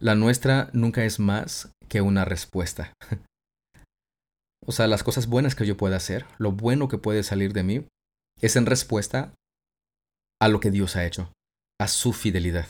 [0.00, 2.94] La nuestra nunca es más que una respuesta.
[4.66, 7.62] o sea, las cosas buenas que yo pueda hacer, lo bueno que puede salir de
[7.62, 7.86] mí,
[8.40, 9.34] es en respuesta
[10.40, 11.30] a lo que Dios ha hecho
[11.80, 12.68] a su fidelidad,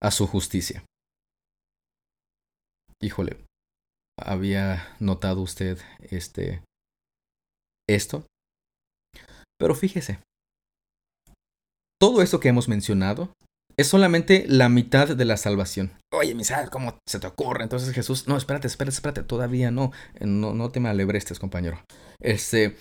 [0.00, 0.84] a su justicia.
[3.00, 3.44] Híjole,
[4.16, 6.62] ¿había notado usted este
[7.88, 8.24] esto?
[9.58, 10.20] Pero fíjese,
[12.00, 13.32] todo esto que hemos mencionado
[13.76, 15.98] es solamente la mitad de la salvación.
[16.12, 17.64] Oye, Misal, ¿cómo se te ocurre?
[17.64, 21.82] Entonces Jesús, no, espérate, espérate, espérate, todavía no, no, no te me alebrestes, compañero.
[22.20, 22.76] Este,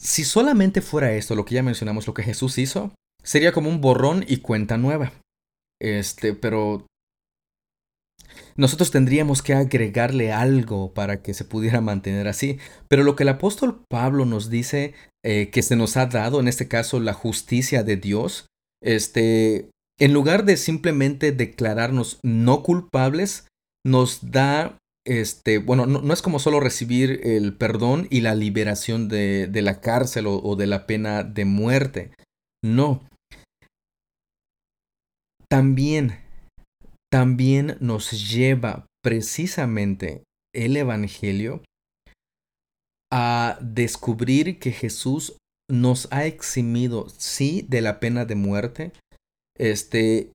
[0.00, 3.80] si solamente fuera esto, lo que ya mencionamos, lo que Jesús hizo, sería como un
[3.80, 5.12] borrón y cuenta nueva.
[5.80, 6.86] Este, pero
[8.56, 12.58] nosotros tendríamos que agregarle algo para que se pudiera mantener así.
[12.88, 16.48] Pero lo que el apóstol Pablo nos dice eh, que se nos ha dado, en
[16.48, 18.46] este caso la justicia de Dios,
[18.82, 23.46] este, en lugar de simplemente declararnos no culpables,
[23.86, 29.46] nos da, este, bueno, no, es como solo recibir el perdón y la liberación de,
[29.46, 32.10] de la cárcel o de la pena de muerte.
[32.64, 33.08] No,
[35.48, 36.20] también,
[37.10, 41.62] también nos lleva precisamente el Evangelio
[43.10, 45.38] a descubrir que Jesús
[45.70, 48.92] nos ha eximido, sí, de la pena de muerte,
[49.56, 50.32] este,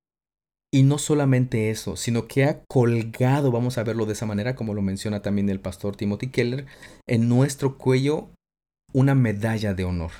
[0.74, 4.74] y no solamente eso, sino que ha colgado, vamos a verlo de esa manera, como
[4.74, 6.66] lo menciona también el pastor Timothy Keller,
[7.08, 8.30] en nuestro cuello
[8.94, 10.12] una medalla de honor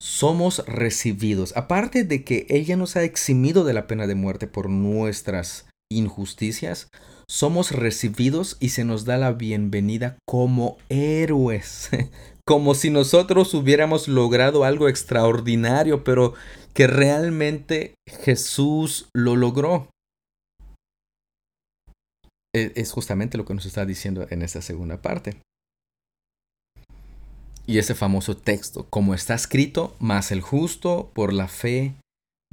[0.00, 1.56] somos recibidos.
[1.56, 6.88] Aparte de que ella nos ha eximido de la pena de muerte por nuestras injusticias,
[7.28, 11.90] somos recibidos y se nos da la bienvenida como héroes,
[12.46, 16.34] como si nosotros hubiéramos logrado algo extraordinario, pero
[16.72, 19.88] que realmente Jesús lo logró.
[22.54, 25.40] E, es justamente lo que nos está diciendo en esta segunda parte.
[27.66, 31.94] Y ese famoso texto, como está escrito, más el justo por la fe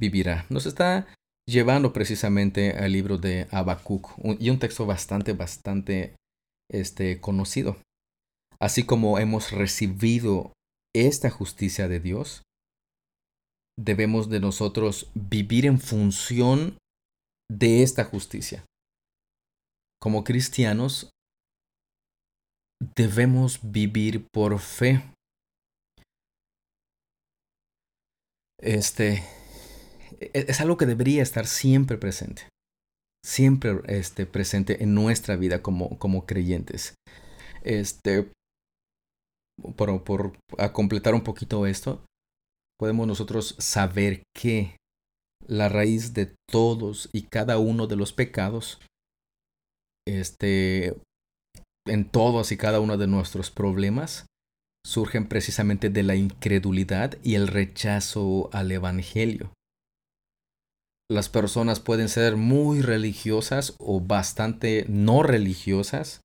[0.00, 0.44] vivirá.
[0.50, 1.06] Nos está
[1.46, 4.10] llevando precisamente al libro de Habacuc
[4.40, 6.16] y un texto bastante, bastante
[6.70, 7.76] este, conocido.
[8.60, 10.52] Así como hemos recibido
[10.94, 12.42] esta justicia de Dios,
[13.78, 16.78] debemos de nosotros vivir en función
[17.50, 18.64] de esta justicia.
[20.00, 21.10] Como cristianos,
[22.80, 25.02] debemos vivir por fe.
[28.58, 29.22] Este
[30.20, 32.48] e-, es algo que debería estar siempre presente.
[33.24, 36.94] Siempre este, presente en nuestra vida como, como creyentes.
[37.62, 38.30] Este,
[39.76, 42.04] por, por a completar un poquito esto,
[42.78, 44.76] podemos nosotros saber que
[45.46, 48.80] la raíz de todos y cada uno de los pecados,
[50.06, 50.94] este,
[51.86, 54.26] en todos y cada uno de nuestros problemas,
[54.86, 59.52] surgen precisamente de la incredulidad y el rechazo al Evangelio.
[61.10, 66.20] Las personas pueden ser muy religiosas o bastante no religiosas,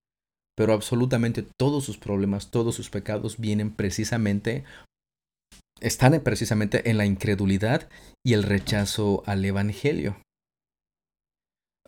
[0.55, 4.63] pero absolutamente todos sus problemas, todos sus pecados vienen precisamente
[5.81, 7.89] están precisamente en la incredulidad
[8.25, 10.17] y el rechazo al Evangelio.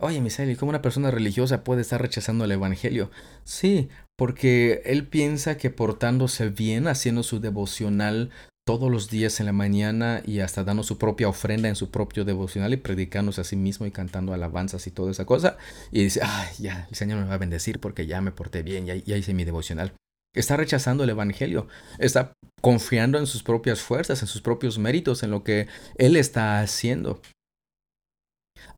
[0.03, 3.11] Oye, Misael, ¿cómo una persona religiosa puede estar rechazando el Evangelio?
[3.43, 3.87] Sí,
[4.17, 8.31] porque él piensa que portándose bien, haciendo su devocional
[8.65, 12.25] todos los días en la mañana y hasta dando su propia ofrenda en su propio
[12.25, 15.57] devocional y predicándose a sí mismo y cantando alabanzas y toda esa cosa.
[15.91, 18.87] Y dice, ay, ya, el Señor me va a bendecir porque ya me porté bien,
[18.87, 19.93] ya, ya hice mi devocional.
[20.33, 21.67] Está rechazando el Evangelio,
[21.99, 26.59] está confiando en sus propias fuerzas, en sus propios méritos, en lo que Él está
[26.61, 27.21] haciendo.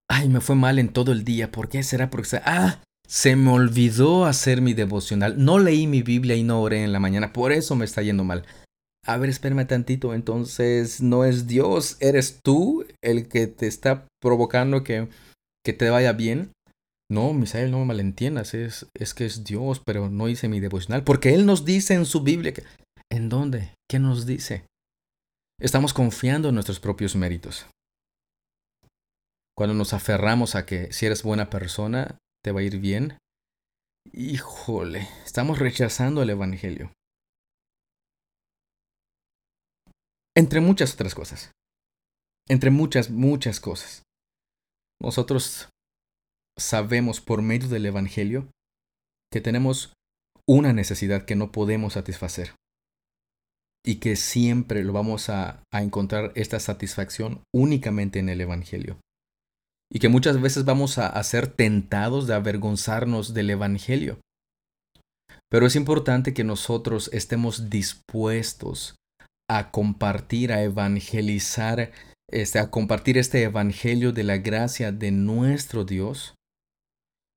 [0.10, 1.51] Ay, me fue mal en todo el día.
[1.51, 2.10] ¿Por qué será?
[2.10, 5.43] Porque ah, se me olvidó hacer mi devocional.
[5.43, 7.34] No leí mi Biblia y no oré en la mañana.
[7.34, 8.45] Por eso me está yendo mal.
[9.06, 10.14] A ver, espérame tantito.
[10.14, 15.10] Entonces, no es Dios, eres tú el que te está provocando que,
[15.66, 16.51] que te vaya bien.
[17.12, 21.04] No, Misael, no me malentiendas, es, es que es Dios, pero no hice mi devocional,
[21.04, 22.54] porque Él nos dice en su Biblia.
[23.12, 23.74] ¿En dónde?
[23.89, 24.64] ¿Qué nos dice?
[25.62, 27.68] Estamos confiando en nuestros propios méritos.
[29.56, 33.18] Cuando nos aferramos a que si eres buena persona, te va a ir bien.
[34.12, 36.91] Híjole, estamos rechazando el Evangelio.
[40.36, 41.51] Entre muchas otras cosas.
[42.49, 44.04] Entre muchas, muchas cosas.
[45.01, 45.70] Nosotros
[46.58, 48.49] sabemos por medio del Evangelio
[49.32, 49.93] que tenemos
[50.47, 52.56] una necesidad que no podemos satisfacer
[53.86, 58.99] y que siempre lo vamos a, encontrar esta satisfacción únicamente en el Evangelio.
[59.94, 64.20] Y que muchas veces vamos a, ser tentados de avergonzarnos del Evangelio.
[65.50, 68.96] Pero es importante que nosotros estemos dispuestos
[69.48, 71.91] a compartir, a evangelizar,
[72.32, 76.34] este, a compartir este evangelio de la gracia de nuestro Dios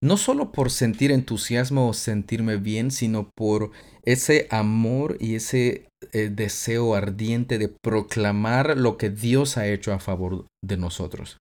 [0.02, 3.70] no solo por sentir entusiasmo o sentirme bien, sino por
[4.04, 9.98] ese amor y ese eh, deseo ardiente de proclamar lo que Dios ha hecho a
[9.98, 11.38] favor de nosotros.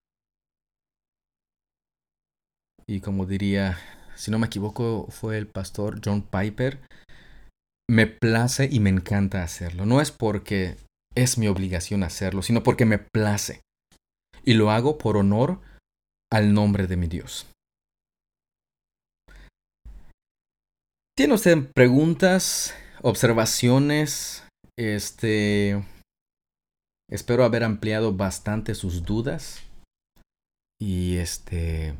[2.88, 3.78] Y como diría,
[4.14, 6.80] si no me equivoco, fue el pastor John Piper,
[7.88, 9.86] me place y me encanta hacerlo.
[9.86, 10.76] No es porque
[11.14, 13.60] es mi obligación hacerlo, sino porque me place.
[14.44, 15.60] Y lo hago por honor
[16.32, 17.46] al nombre de mi Dios.
[21.16, 24.46] ¿Tiene usted preguntas, observaciones?
[24.78, 25.82] Este.
[27.10, 29.62] Espero haber ampliado bastante sus dudas.
[30.78, 31.94] Y este.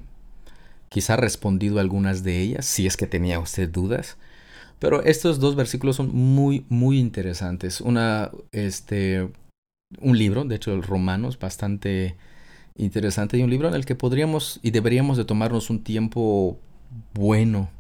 [0.89, 4.16] Quizá respondido algunas de ellas, si es que tenía usted dudas.
[4.78, 7.80] Pero estos dos versículos son muy, muy interesantes.
[7.80, 9.28] Una, este.
[10.01, 12.16] Un libro, de hecho, el Romanos, bastante
[12.76, 13.39] interesante.
[13.39, 16.59] Y un libro en el que podríamos y deberíamos de tomarnos un tiempo
[17.14, 17.70] bueno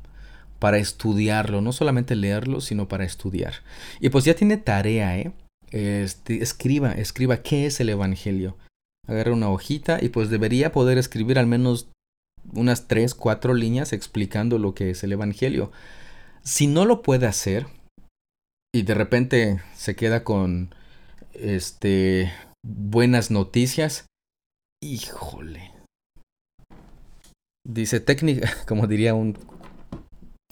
[0.58, 3.54] para estudiarlo, no solamente leerlo, sino para estudiar.
[4.00, 5.32] Y pues ya tiene tarea, ¿eh?
[5.70, 8.56] Este, escriba, escriba qué es el Evangelio.
[9.06, 11.88] Agarra una hojita y pues debería poder escribir al menos
[12.52, 15.70] unas tres, cuatro líneas explicando lo que es el Evangelio.
[16.42, 17.66] Si no lo puede hacer
[18.74, 20.74] y de repente se queda con
[21.32, 22.32] este
[22.64, 24.06] buenas noticias,
[24.82, 25.72] híjole.
[27.66, 29.38] Dice técnica, como diría un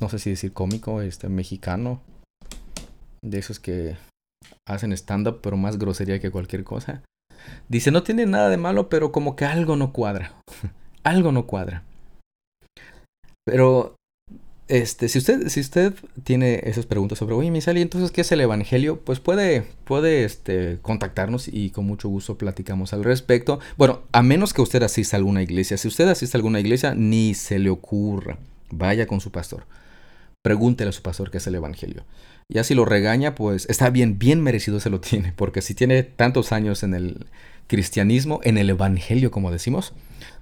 [0.00, 2.00] no sé si decir cómico, este mexicano,
[3.22, 3.96] de esos que
[4.68, 7.02] hacen stand-up, pero más grosería que cualquier cosa.
[7.68, 10.34] Dice, no tiene nada de malo, pero como que algo no cuadra.
[11.04, 11.82] algo no cuadra.
[13.46, 13.94] Pero,
[14.68, 15.94] este, si usted, si usted
[16.24, 18.98] tiene esas preguntas sobre, oye, Misali, entonces, ¿qué es el Evangelio?
[18.98, 23.60] Pues puede, puede, este, contactarnos y con mucho gusto platicamos al respecto.
[23.76, 25.76] Bueno, a menos que usted asista a alguna iglesia.
[25.76, 28.38] Si usted asiste a alguna iglesia, ni se le ocurra.
[28.70, 29.64] Vaya con su pastor
[30.44, 32.04] pregúntele a su pastor qué es el Evangelio.
[32.52, 36.02] Ya si lo regaña, pues está bien, bien merecido se lo tiene, porque si tiene
[36.02, 37.26] tantos años en el
[37.66, 39.92] cristianismo, en el Evangelio, como decimos,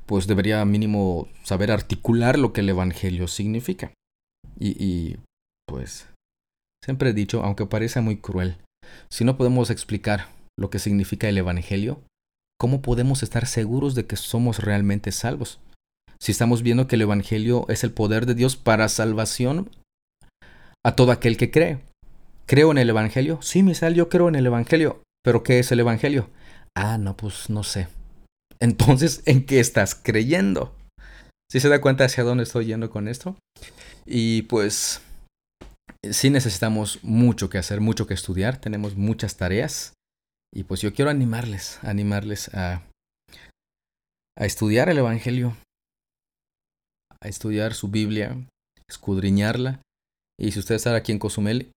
[0.07, 3.93] pues debería mínimo saber articular lo que el Evangelio significa.
[4.59, 5.17] Y,
[5.67, 6.07] pues
[6.85, 8.59] siempre he dicho, aunque parezca muy cruel,
[9.09, 12.01] si no podemos explicar lo que significa el Evangelio,
[12.61, 15.61] ¿cómo podemos estar seguros de que somos realmente salvos?
[16.21, 19.71] Si estamos viendo que el Evangelio es el poder de Dios para salvación
[20.85, 21.79] a todo aquel que cree.
[22.47, 23.39] ¿Creo en el Evangelio?
[23.41, 25.03] Sí, Misal, yo creo en el Evangelio.
[25.25, 26.29] ¿Pero qué es el Evangelio?
[26.75, 27.89] Ah, no, pues no sé.
[28.61, 30.75] Entonces, ¿en qué estás creyendo?
[31.51, 33.37] ¿Sí se da cuenta hacia dónde estoy yendo con esto?
[34.07, 35.03] Y pues
[36.11, 39.95] sí necesitamos mucho que hacer, mucho que estudiar, tenemos muchas tareas.
[40.55, 42.83] Y pues yo quiero animarles, animarles a,
[44.39, 45.57] a estudiar el Evangelio,
[47.21, 48.37] a estudiar su Biblia,
[48.89, 49.81] escudriñarla.
[50.39, 51.73] Y si usted está aquí en Cozumel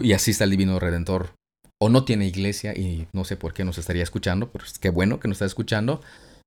[0.00, 1.34] y asiste al Divino Redentor,
[1.80, 5.20] o no tiene iglesia y no sé por qué nos estaría escuchando, pero qué bueno
[5.20, 6.00] que nos está escuchando,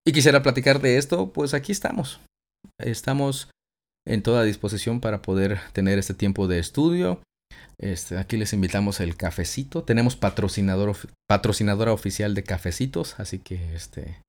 [0.06, 2.20] y quisiera platicar de esto, pues aquí estamos.
[2.80, 3.50] Estamos
[4.08, 7.22] en toda disposición para poder tener este tiempo de estudio.
[7.78, 9.84] Este, aquí les invitamos el cafecito.
[9.84, 10.96] Tenemos patrocinador,
[11.28, 14.22] patrocinadora oficial de cafecitos, así que este,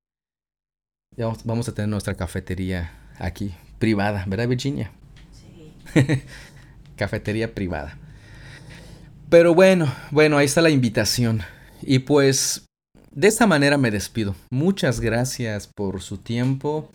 [1.17, 4.91] ya vamos a tener nuestra cafetería aquí, privada, ¿verdad Virginia?
[5.31, 5.73] Sí.
[6.95, 7.97] cafetería privada.
[9.31, 11.39] Pero bueno, bueno, ahí está la invitación.
[11.81, 12.65] Y pues
[13.11, 14.35] de esta manera me despido.
[14.51, 16.89] Muchas gracias por su tiempo.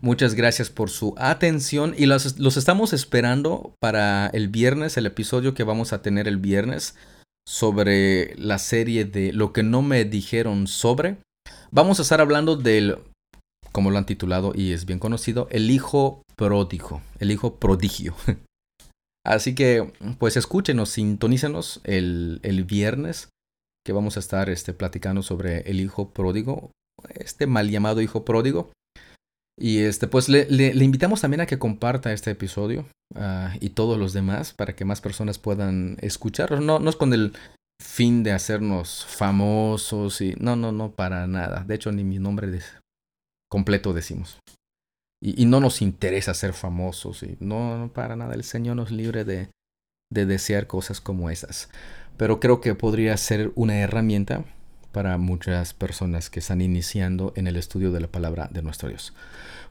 [0.00, 5.54] Muchas gracias por su atención y los, los, estamos esperando para el viernes, el episodio
[5.54, 6.94] que vamos a tener el viernes
[7.48, 11.16] sobre la serie de Lo que no me dijeron sobre.
[11.72, 12.98] Vamos a estar hablando del,
[13.72, 18.14] como lo han titulado y es bien conocido, el hijo pródigo, el hijo prodigio.
[19.24, 23.28] Así que, pues escúchenos, sintonícenos el, el viernes
[23.84, 26.72] que vamos a estar este, platicando sobre el hijo pródigo,
[27.14, 28.72] este mal llamado hijo pródigo.
[29.58, 33.98] Y este, pues le, le, invitamos también a que comparta este episodio uh, y todos
[33.98, 36.60] los demás para que más personas puedan escucharlos.
[36.60, 37.34] No, no es con el
[37.80, 41.64] fin de hacernos famosos y no, no, no, para nada.
[41.64, 42.62] De hecho, ni mi nombre de,
[43.50, 44.38] completo decimos.
[45.24, 47.22] Y, no nos interesa ser famosos.
[47.22, 48.34] Y no, para nada.
[48.34, 49.48] El Señor nos libre de,
[50.10, 51.68] de desear cosas como esas.
[52.16, 54.44] Pero creo que podría ser una herramienta
[54.90, 59.14] para muchas personas que están iniciando en el estudio de la palabra de nuestro Dios.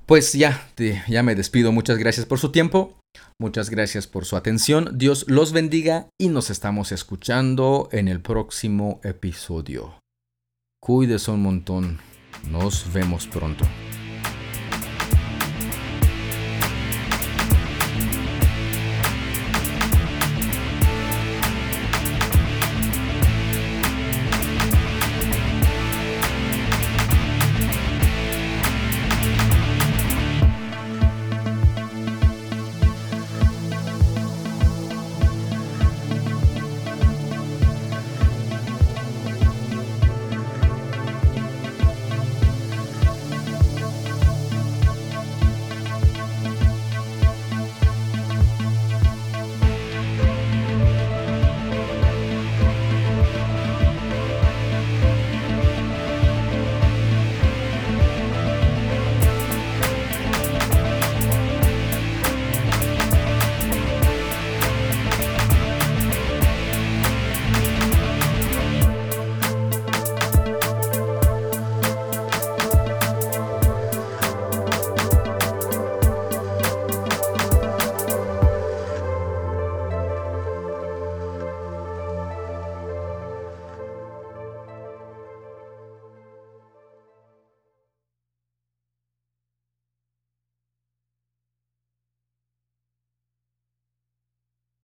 [0.05, 0.67] Pues ya,
[1.07, 1.71] ya me despido.
[1.71, 2.97] Muchas gracias por su tiempo.
[3.39, 4.97] Muchas gracias por su atención.
[4.97, 9.99] Dios los bendiga y nos estamos escuchando en el próximo episodio.
[10.81, 11.99] Cuídese un montón.
[12.49, 13.65] Nos vemos pronto.